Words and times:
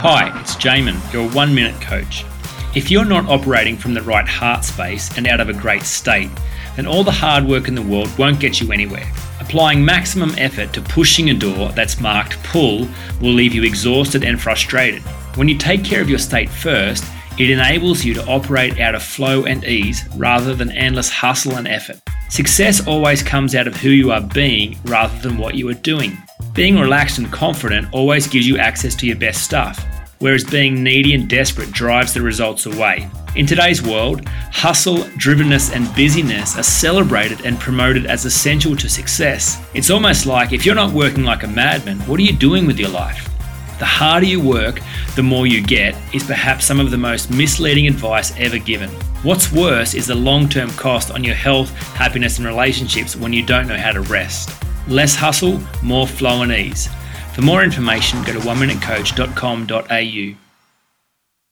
Hi, 0.00 0.40
it's 0.40 0.54
Jamin, 0.56 1.12
your 1.12 1.28
one 1.30 1.54
minute 1.54 1.80
coach. 1.80 2.24
If 2.74 2.90
you're 2.90 3.06
not 3.06 3.28
operating 3.28 3.78
from 3.78 3.94
the 3.94 4.02
right 4.02 4.28
heart 4.28 4.62
space 4.62 5.16
and 5.16 5.26
out 5.26 5.40
of 5.40 5.48
a 5.48 5.54
great 5.54 5.84
state, 5.84 6.30
then 6.76 6.86
all 6.86 7.02
the 7.02 7.10
hard 7.10 7.44
work 7.44 7.66
in 7.66 7.74
the 7.74 7.82
world 7.82 8.16
won't 8.18 8.38
get 8.38 8.60
you 8.60 8.72
anywhere. 8.72 9.10
Applying 9.40 9.82
maximum 9.82 10.32
effort 10.36 10.74
to 10.74 10.82
pushing 10.82 11.30
a 11.30 11.34
door 11.34 11.70
that's 11.70 11.98
marked 11.98 12.40
pull 12.42 12.86
will 13.22 13.32
leave 13.32 13.54
you 13.54 13.64
exhausted 13.64 14.22
and 14.22 14.40
frustrated. 14.40 15.02
When 15.34 15.48
you 15.48 15.56
take 15.56 15.82
care 15.82 16.02
of 16.02 16.10
your 16.10 16.18
state 16.18 16.50
first, 16.50 17.04
it 17.38 17.48
enables 17.50 18.04
you 18.04 18.12
to 18.14 18.26
operate 18.26 18.78
out 18.78 18.94
of 18.94 19.02
flow 19.02 19.46
and 19.46 19.64
ease 19.64 20.04
rather 20.14 20.54
than 20.54 20.70
endless 20.72 21.10
hustle 21.10 21.56
and 21.56 21.66
effort. 21.66 22.00
Success 22.28 22.86
always 22.86 23.22
comes 23.22 23.54
out 23.54 23.66
of 23.66 23.76
who 23.76 23.90
you 23.90 24.12
are 24.12 24.20
being 24.20 24.78
rather 24.84 25.18
than 25.20 25.38
what 25.38 25.54
you 25.54 25.68
are 25.70 25.74
doing. 25.74 26.18
Being 26.56 26.78
relaxed 26.78 27.18
and 27.18 27.30
confident 27.30 27.86
always 27.92 28.26
gives 28.26 28.48
you 28.48 28.56
access 28.56 28.94
to 28.94 29.06
your 29.06 29.16
best 29.16 29.44
stuff, 29.44 29.84
whereas 30.20 30.42
being 30.42 30.82
needy 30.82 31.12
and 31.12 31.28
desperate 31.28 31.70
drives 31.70 32.14
the 32.14 32.22
results 32.22 32.64
away. 32.64 33.10
In 33.34 33.44
today's 33.44 33.82
world, 33.82 34.26
hustle, 34.26 35.00
drivenness, 35.18 35.70
and 35.76 35.94
busyness 35.94 36.56
are 36.56 36.62
celebrated 36.62 37.44
and 37.44 37.60
promoted 37.60 38.06
as 38.06 38.24
essential 38.24 38.74
to 38.74 38.88
success. 38.88 39.62
It's 39.74 39.90
almost 39.90 40.24
like 40.24 40.54
if 40.54 40.64
you're 40.64 40.74
not 40.74 40.94
working 40.94 41.24
like 41.24 41.42
a 41.42 41.46
madman, 41.46 41.98
what 42.06 42.18
are 42.18 42.22
you 42.22 42.32
doing 42.32 42.66
with 42.66 42.78
your 42.78 42.88
life? 42.88 43.28
The 43.78 43.84
harder 43.84 44.24
you 44.24 44.40
work, 44.40 44.80
the 45.14 45.22
more 45.22 45.46
you 45.46 45.62
get, 45.62 45.94
is 46.14 46.24
perhaps 46.24 46.64
some 46.64 46.80
of 46.80 46.90
the 46.90 46.96
most 46.96 47.30
misleading 47.30 47.86
advice 47.86 48.34
ever 48.38 48.56
given. 48.56 48.88
What's 49.22 49.52
worse 49.52 49.92
is 49.92 50.06
the 50.06 50.14
long 50.14 50.48
term 50.48 50.70
cost 50.70 51.10
on 51.10 51.22
your 51.22 51.34
health, 51.34 51.70
happiness, 51.92 52.38
and 52.38 52.46
relationships 52.46 53.14
when 53.14 53.34
you 53.34 53.44
don't 53.44 53.68
know 53.68 53.76
how 53.76 53.92
to 53.92 54.00
rest. 54.00 54.62
Less 54.88 55.16
hustle, 55.16 55.60
more 55.82 56.06
flow 56.06 56.42
and 56.42 56.52
ease. 56.52 56.88
For 57.34 57.42
more 57.42 57.64
information, 57.64 58.22
go 58.22 58.32
to 58.32 58.38
oneminutecoach.com.au. 58.38 60.45